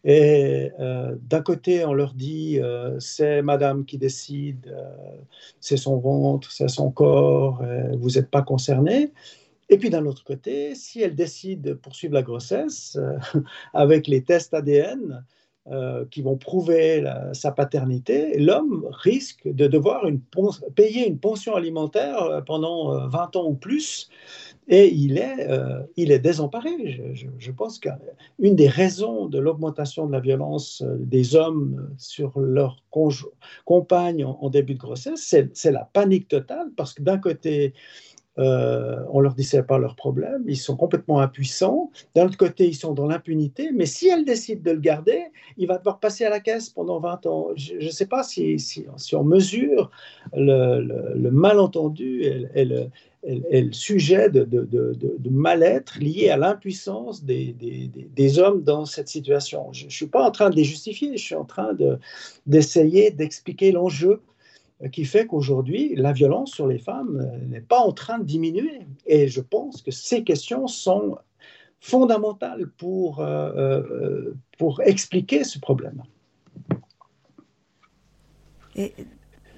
[0.04, 5.16] Et euh, d'un côté, on leur dit euh, c'est madame qui décide, euh,
[5.62, 7.64] c'est son ventre, c'est son corps,
[7.98, 9.12] vous n'êtes pas concerné.
[9.70, 13.00] Et puis d'un autre côté, si elle décide de poursuivre la grossesse
[13.74, 15.26] avec les tests ADN
[16.12, 20.04] qui vont prouver sa paternité, l'homme risque de devoir
[20.76, 24.10] payer une pension alimentaire pendant 20 ans ou plus
[24.68, 26.72] et il est, euh, il est désemparé.
[27.38, 32.82] Je, pense qu'une des raisons de l'augmentation de la violence euh, des hommes sur leur
[33.66, 37.74] compagne en, début de grossesse, c'est la panique totale, parce que d'un côté,
[38.40, 41.92] euh, on leur c'est pas leur problème, ils sont complètement impuissants.
[42.16, 45.26] D'un autre côté, ils sont dans l'impunité, mais si elle décide de le garder,
[45.58, 47.50] il va devoir passer à la caisse pendant 20 ans.
[47.56, 49.92] Je ne sais pas si, si, on mesure
[50.36, 52.24] le, malentendu
[52.56, 52.88] et, le,
[53.24, 59.72] le sujet de, de, mal-être lié à l'impuissance des, des, des, hommes dans cette situation.
[59.74, 61.76] Je ne suis pas en train de les justifier, je suis en train
[62.48, 64.22] d'essayer d'expliquer l'enjeu
[64.92, 68.82] qui fait qu'aujourd'hui, la violence sur les femmes euh, n'est pas en train de diminuer.
[69.06, 71.18] Et je pense que ces questions sont
[71.80, 76.04] fondamentales pour, euh, euh, pour expliquer ce problème.
[78.76, 78.94] Et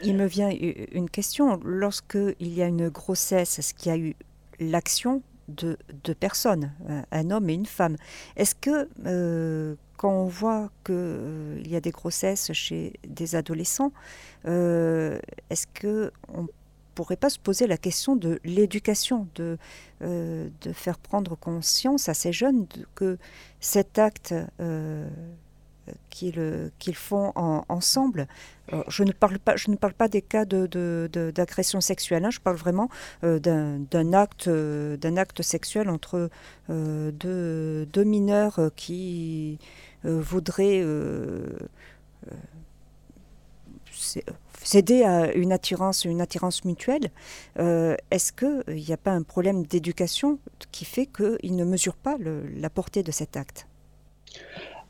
[0.03, 1.59] il me vient une question.
[1.63, 4.15] Lorsqu'il y a une grossesse, est-ce qu'il y a eu
[4.59, 6.73] l'action de deux personnes,
[7.11, 7.95] un homme et une femme?
[8.35, 13.91] Est-ce que euh, quand on voit qu'il euh, y a des grossesses chez des adolescents,
[14.47, 16.47] euh, est-ce qu'on ne
[16.95, 19.57] pourrait pas se poser la question de l'éducation, de,
[20.01, 23.17] de faire prendre conscience à ces jeunes que
[23.59, 24.33] cet acte
[26.09, 28.27] qu'ils font ensemble.
[28.73, 32.31] Euh, je, ne parle pas, je ne parle pas des cas d'agression de, sexuelle, hein.
[32.31, 32.89] je parle vraiment
[33.23, 34.49] euh, d'un acte,
[35.17, 36.29] acte sexuel entre
[36.69, 39.59] euh, deux, mineurs qui
[40.03, 40.83] voudraient
[44.61, 47.09] céder à une attirance, une attirance mutuelle.
[47.57, 50.39] Est-ce qu'il n'y a pas un problème d'éducation
[50.71, 53.67] qui fait qu'ils ne mesurent pas la portée de cet acte?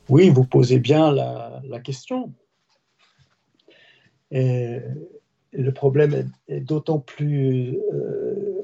[0.10, 2.32] Oui, vous posez bien la, question.
[4.32, 4.80] Et
[5.52, 8.63] le problème est, d'autant plus euh,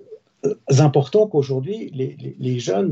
[0.80, 2.92] important qu'aujourd'hui, les, jeunes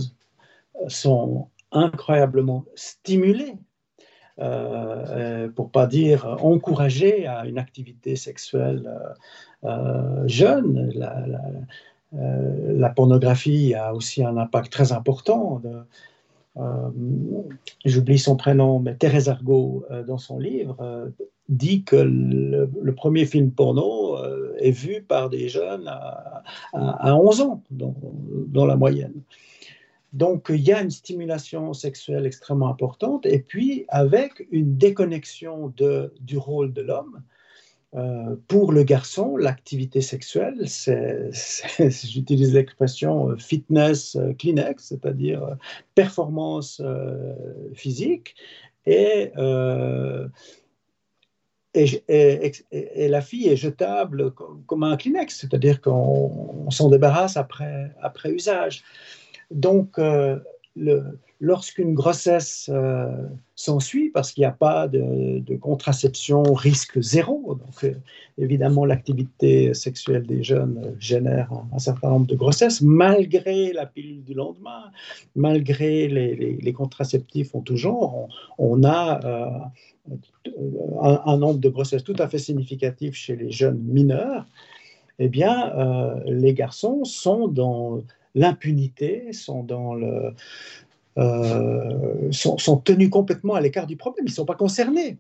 [0.88, 3.56] sont incroyablement stimulés,
[4.40, 8.90] euh, pour pas dire encouragés à une activité sexuelle
[9.66, 10.92] euh, jeune.
[12.12, 15.62] La, pornographie a aussi un impact très important.
[15.66, 15.82] Euh,
[17.86, 21.10] j'oublie son prénom, mais Thérèse Argot, euh, dans son livre, euh,
[21.48, 24.18] dit que le, premier film porno
[24.58, 26.44] est vu par des jeunes à,
[27.16, 29.14] 11 ans, dans, la moyenne.
[30.14, 35.74] Donc, il y a une stimulation sexuelle extrêmement importante, et puis avec une déconnexion
[36.20, 37.24] du rôle de l'homme,
[37.96, 41.32] euh, pour le garçon, l'activité sexuelle, c'est,
[41.80, 45.58] j'utilise l'expression euh, fitness euh, Kleenex, c'est-à-dire
[45.96, 46.84] performance
[47.74, 48.36] physique,
[48.86, 50.32] et, la
[53.22, 57.92] fille est jetable comme, un Kleenex, c'est-à-dire qu'on s'en débarrasse après,
[58.26, 58.84] usage.
[59.52, 60.00] Donc,
[61.40, 62.70] lorsqu'une grossesse
[63.56, 67.39] s'ensuit, parce qu'il n'y a pas de, contraception risque zéro,
[67.70, 67.94] donc euh,
[68.38, 74.34] évidemment l'activité sexuelle des jeunes génère un, certain nombre de grossesses, malgré la pilule du
[74.34, 74.92] lendemain,
[75.36, 78.28] malgré les, contraceptifs en tout genre,
[78.58, 80.52] on, a euh,
[81.02, 84.46] un, nombre de grossesses tout à fait significatif chez les jeunes mineurs.
[85.22, 85.74] Eh bien,
[86.26, 88.02] les garçons sont dans
[88.36, 90.34] l'impunité, sont dans le,
[91.20, 95.18] euh, sont, tenus complètement à l'écart du problème, ils ne sont pas concernés.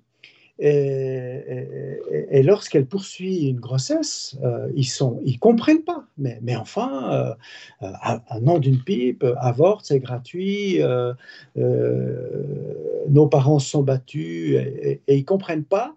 [0.62, 6.06] Et, lorsqu'elle poursuit une grossesse, euh, ils ne ils comprennent pas.
[6.17, 7.36] Mais, enfin,
[7.82, 10.82] euh, un nom d'une pipe, avorte, c'est gratuit,
[11.56, 15.95] nos parents sont battus et, ils ne comprennent pas.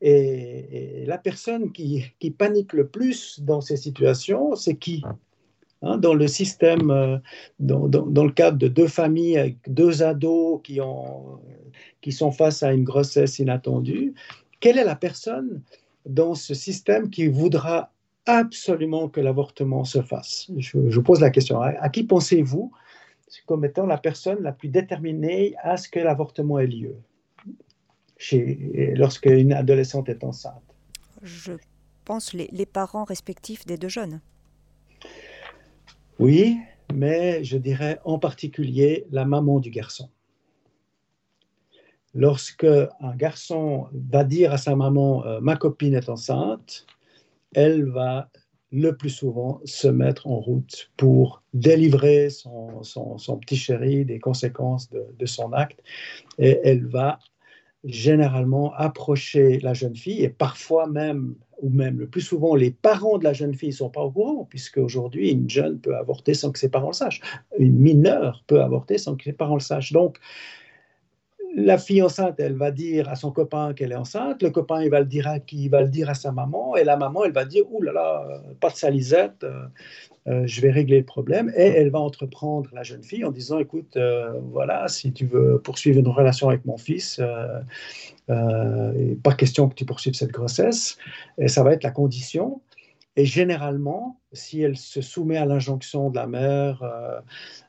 [0.00, 2.04] Et, la personne qui,
[2.36, 5.04] panique le plus dans ces situations, c'est qui?
[5.84, 7.18] Hein, dans le système, euh,
[7.58, 11.40] dans, le cadre de deux familles avec deux ados qui, ont,
[12.00, 14.14] qui sont face à une grossesse inattendue,
[14.60, 15.62] quelle est la personne
[16.06, 17.92] dans ce système qui voudra
[18.24, 20.50] absolument que l'avortement se fasse?
[20.56, 21.60] Je, vous pose la question.
[21.60, 22.72] À, qui pensez-vous
[23.46, 26.96] comme étant la personne la plus déterminée à ce que l'avortement ait lieu
[28.94, 30.62] lorsque une adolescente est enceinte?
[31.20, 31.52] Je
[32.06, 34.20] pense les, les parents respectifs des deux jeunes.
[36.18, 36.58] Oui,
[36.94, 40.08] mais je dirais en particulier la maman du garçon.
[42.14, 46.86] Lorsque un garçon va dire à sa maman euh, ma copine est enceinte,
[47.52, 48.30] elle va
[48.70, 52.82] le plus souvent se mettre en route pour délivrer son,
[53.40, 55.80] petit chéri des conséquences de, de, son acte
[56.38, 57.18] et elle va
[57.84, 63.18] généralement approcher la jeune fille et parfois même ou même le plus souvent, les parents
[63.18, 66.34] de la jeune fille ne sont pas au courant, puisque aujourd'hui, une jeune peut avorter
[66.34, 67.20] sans que ses parents le sachent.
[67.58, 69.92] Une mineure peut avorter sans que ses parents le sachent.
[69.92, 70.18] Donc,
[71.56, 74.90] la fille enceinte, elle va dire à son copain qu'elle est enceinte, le copain, il
[74.90, 77.24] va le dire à qui Il va le dire à sa maman, et la maman,
[77.24, 79.66] elle va dire, ouh là là, pas de salisette, euh,
[80.26, 83.58] euh, je vais régler le problème, et elle va entreprendre la jeune fille en disant,
[83.58, 87.20] écoute, euh, voilà, si tu veux poursuivre une relation avec mon fils,
[88.26, 90.98] pas question que tu poursuives cette grossesse,
[91.38, 92.60] et ça va être la condition.
[93.16, 97.20] Et généralement, si elle se soumet à l'injonction de la mère, euh,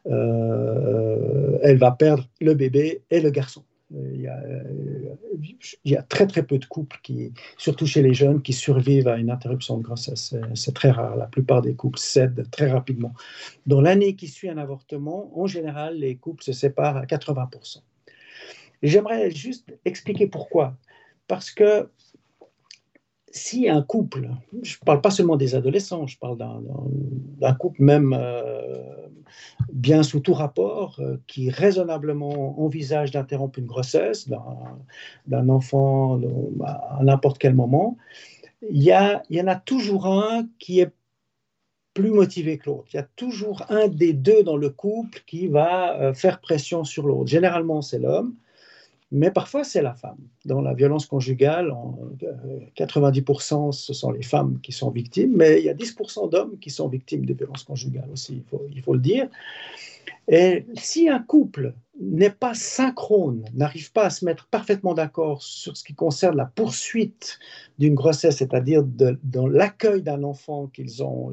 [0.08, 3.64] euh, elle va perdre le bébé et le garçon.
[3.92, 4.44] Il y, a,
[5.84, 9.08] il y, a, très très peu de couples, qui, surtout chez les jeunes, qui survivent
[9.08, 10.34] à une interruption de grossesse.
[10.56, 11.16] C'est très rare.
[11.16, 13.14] La plupart des couples cèdent très rapidement.
[13.68, 17.82] Dans l'année qui suit un avortement, en général, les couples se séparent à 80%.
[18.82, 20.76] J'aimerais juste expliquer pourquoi.
[21.28, 21.90] Parce que
[23.36, 24.30] si un couple,
[24.64, 28.82] je ne parle pas seulement des adolescents, je parle d'un couple même euh,
[29.74, 34.30] bien sous tout rapport, euh, qui raisonnablement envisage d'interrompre une grossesse
[35.28, 36.20] d'un enfant
[36.64, 37.98] à n'importe quel moment,
[38.70, 38.94] il y,
[39.30, 40.94] il y en a toujours un qui est
[41.94, 42.88] plus motivé que l'autre.
[42.94, 46.86] Il y a toujours un des deux dans le couple qui va euh, faire pression
[46.86, 47.28] sur l'autre.
[47.28, 48.36] Généralement, c'est l'homme
[49.16, 50.18] mais parfois c'est la femme.
[50.46, 51.74] Dans la violence conjugale,
[52.76, 56.70] 90% ce sont les femmes qui sont victimes, mais il y a 10% d'hommes qui
[56.70, 59.28] sont victimes de violences conjugales aussi, il faut, il faut le dire.
[60.28, 65.78] Et si un couple n'est pas synchrone, n'arrive pas à se mettre parfaitement d'accord sur
[65.78, 67.40] ce qui concerne la poursuite
[67.80, 71.32] d'une grossesse, c'est-à-dire dans l'accueil d'un enfant qu'ils ont,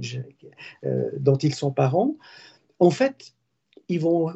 [0.85, 2.15] euh, dont ils sont parents,
[2.79, 3.35] en fait,
[3.89, 4.33] ils vont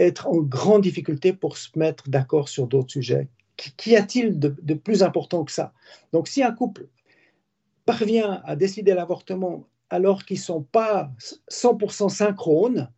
[0.00, 3.28] être en grande difficulté pour se mettre d'accord sur d'autres sujets.
[3.56, 5.72] Qu'y a-t-il de, plus important que ça?
[6.12, 6.86] Donc si un couple
[7.84, 11.10] parvient à décider l'avortement alors qu'ils ne sont pas
[11.50, 12.90] 100% synchrones,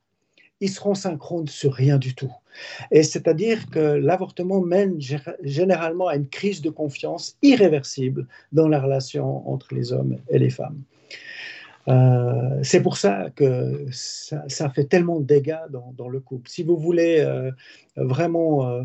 [0.60, 2.32] ils seront synchrones sur rien du tout.
[2.92, 5.00] Et c'est-à-dire que l'avortement mène
[5.42, 10.50] généralement à une crise de confiance irréversible dans la relation entre les hommes et les
[10.50, 10.82] femmes.
[11.88, 16.48] Euh, c'est pour ça que ça, fait tellement de dégâts dans, le couple.
[16.48, 17.50] Si vous voulez euh,
[17.96, 18.82] vraiment, euh,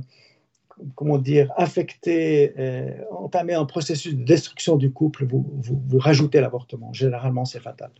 [0.96, 2.54] comment dire, affecter,
[3.12, 6.92] entamer un processus de destruction du couple, vous, rajoutez l'avortement.
[6.94, 7.92] Généralement, c'est fatal.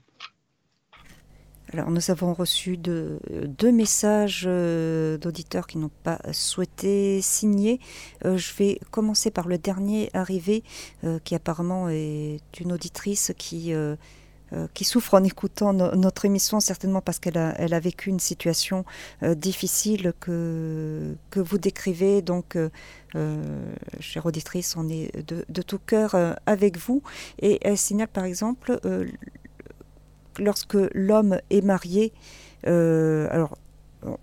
[1.74, 7.82] Alors, nous avons reçu deux messages d'auditeurs qui n'ont pas souhaité signer.
[8.24, 10.64] je vais commencer par le dernier arrivé,
[11.26, 13.74] qui apparemment est une auditrice qui
[14.74, 18.86] qui souffre en écoutant notre émission, certainement parce qu'elle a, vécu une situation
[19.24, 22.22] euh, difficile que, que vous décrivez.
[22.22, 22.70] Donc, euh,
[24.00, 27.02] chère auditrice, on est de, tout cœur avec vous.
[27.40, 28.80] Et elle signale par exemple,
[30.40, 32.14] lorsque l'homme est marié,
[32.64, 33.58] alors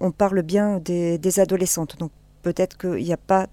[0.00, 2.12] on parle bien des adolescentes, donc
[2.42, 3.48] peut-être qu'il n'y a pas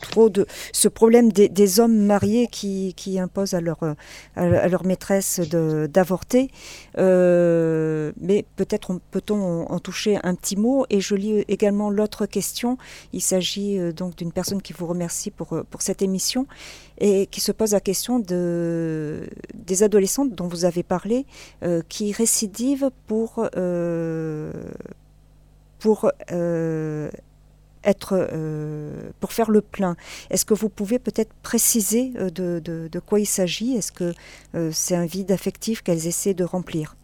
[0.00, 3.78] trop de ce problème des, hommes mariés qui, imposent à leur,
[4.36, 6.50] à leur maîtresse d'avorter.
[6.98, 10.86] Euh, mais peut-être peut-on en, toucher un petit mot.
[10.90, 12.78] Et je lis également l'autre question.
[13.12, 16.46] Il s'agit euh, donc d'une personne qui vous remercie pour, pour cette émission
[16.98, 21.26] et qui se pose la question de, des adolescentes dont vous avez parlé,
[21.62, 23.48] euh, qui récidivent pour,
[25.78, 26.10] pour
[27.84, 29.96] être euh, pour faire le plein.
[30.30, 33.74] Est-ce que vous pouvez peut-être préciser euh, de, de, quoi il s'agit?
[33.74, 34.14] Est-ce que
[34.54, 36.96] euh, c'est un vide affectif qu'elles essaient de remplir?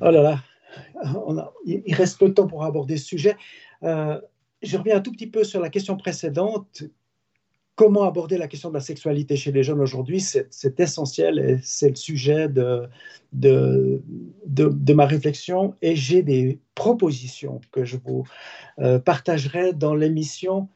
[0.00, 3.36] Oh là là, il reste peu de temps pour aborder ce sujet.
[3.82, 6.84] je reviens un tout petit peu sur la question précédente
[7.78, 11.88] comment aborder la question de la sexualité chez les jeunes aujourd'hui, c'est essentiel et c'est
[11.88, 12.90] le sujet de,
[14.92, 15.76] ma réflexion.
[15.80, 18.24] Et j'ai des propositions que je vous
[18.80, 20.68] euh, partagerai dans l'émission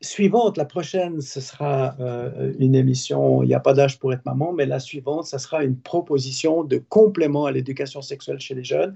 [0.00, 4.24] suivante, la prochaine, ce sera euh, une émission, il n'y a pas d'âge pour être
[4.24, 8.64] maman, mais la suivante, ce sera une proposition de complément à l'éducation sexuelle chez les
[8.64, 8.94] jeunes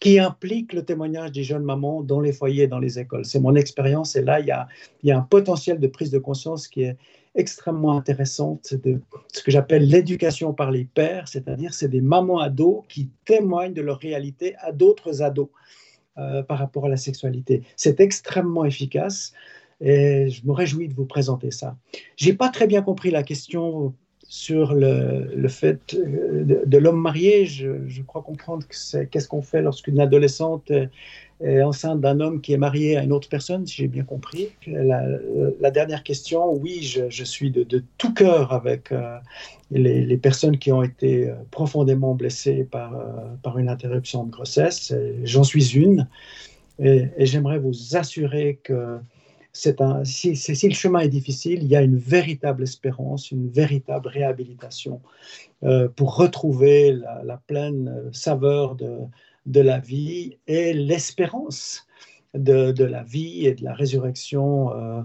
[0.00, 3.26] qui implique le témoignage des jeunes mamans dans les foyers, dans les écoles.
[3.26, 4.66] C'est mon expérience et là, il y, a,
[5.02, 6.96] il y a un potentiel de prise de conscience qui est
[7.34, 9.02] extrêmement intéressante de
[9.34, 13.82] ce que j'appelle l'éducation par les pères, c'est-à-dire c'est des mamans ados qui témoignent de
[13.82, 15.50] leur réalité à d'autres ados
[16.16, 17.62] euh, par rapport à la sexualité.
[17.76, 19.34] C'est extrêmement efficace
[19.80, 21.76] et je me réjouis de vous présenter ça.
[22.16, 23.94] J'ai pas très bien compris la question
[24.28, 27.46] sur le, fait de, l'homme marié.
[27.46, 32.96] Je, crois comprendre qu'est-ce qu'on fait lorsqu'une adolescente est, enceinte d'un homme qui est marié
[32.96, 34.48] à une autre personne, si j'ai bien compris.
[34.66, 35.04] La,
[35.60, 39.18] la, dernière question, oui, je, suis de, tout cœur avec euh,
[39.70, 44.94] les, personnes qui ont été euh, profondément blessées par, euh, une interruption de grossesse.
[45.24, 46.08] J'en suis une.
[46.78, 48.98] Et j'aimerais vous assurer que
[49.80, 50.32] un, si,
[50.68, 55.00] le chemin est difficile, il y a une véritable espérance, une véritable réhabilitation
[55.64, 61.86] euh, pour retrouver la, pleine saveur de, la vie et l'espérance
[62.34, 65.02] de, la vie et de la résurrection euh,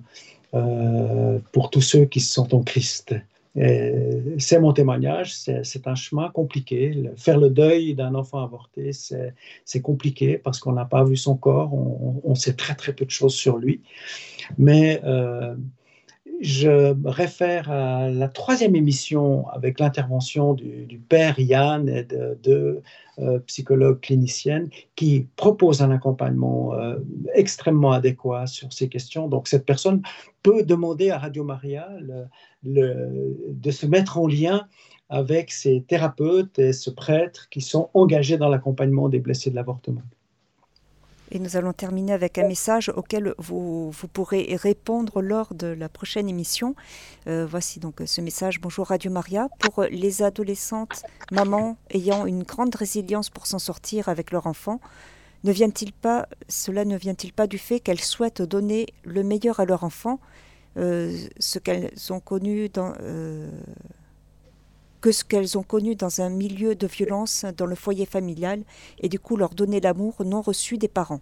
[0.53, 3.15] euh, pour tous ceux qui sont en Christ.
[3.53, 7.11] C'est mon témoignage, c'est un chemin compliqué.
[7.17, 11.73] Faire le deuil d'un enfant avorté, c'est compliqué parce qu'on n'a pas vu son corps,
[11.73, 13.81] on, sait très très peu de choses sur lui.
[14.57, 15.55] Mais euh,
[16.41, 22.81] je réfère à la troisième émission avec l'intervention du, père Yann et de deux
[23.19, 26.97] euh, psychologues cliniciennes qui proposent un accompagnement euh,
[27.35, 29.27] extrêmement adéquat sur ces questions.
[29.27, 30.01] Donc cette personne
[30.41, 31.87] peut demander à Radio Maria
[32.63, 34.67] de se mettre en lien
[35.09, 40.01] avec ces thérapeutes et ce prêtre qui sont engagés dans l'accompagnement des blessés de l'avortement.
[41.33, 45.87] Et nous allons terminer avec un message auquel vous, vous pourrez répondre lors de la
[45.87, 46.75] prochaine émission.
[47.27, 48.59] Euh, voici donc ce message.
[48.59, 49.47] Bonjour Radio Maria.
[49.59, 54.81] Pour les adolescentes, mamans ayant une grande résilience pour s'en sortir avec leur enfant,
[55.45, 59.65] ne vient-il pas, cela ne vient-il pas du fait qu'elles souhaitent donner le meilleur à
[59.65, 60.19] leur enfant,
[60.75, 62.93] euh, ce qu'elles ont connu dans...
[63.01, 63.49] Euh,
[65.01, 68.63] que ce qu'elles ont connu dans un milieu de violence dans le foyer familial
[68.99, 71.21] et du coup leur donner l'amour non reçu des parents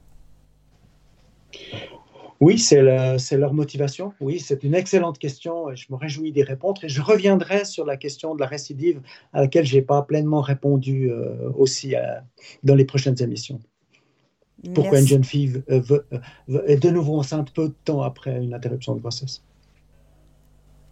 [2.42, 4.14] oui, c'est leur motivation.
[4.22, 6.82] Oui, c'est une excellente question et je me réjouis d'y répondre.
[6.86, 9.02] Et je reviendrai sur la question de la récidive
[9.34, 12.02] à laquelle je n'ai pas pleinement répondu euh, aussi euh,
[12.64, 13.60] dans les prochaines émissions.
[14.74, 15.62] Pourquoi une jeune fille
[16.68, 19.42] est de nouveau enceinte peu de temps après une interruption de grossesse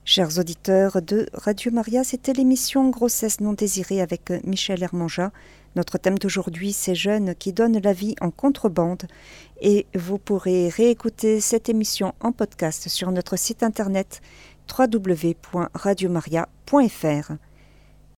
[0.10, 5.34] Chers auditeurs de Radio Maria, c'était l'émission Grossesse non désirée avec Michel Hermanja.
[5.76, 9.03] Notre thème d'aujourd'hui, c'est jeunes qui donnent la vie en contrebande.
[9.60, 14.22] Et vous pourrez réécouter cette émission en podcast sur notre site internet
[14.80, 17.34] www.radiomaria.fr.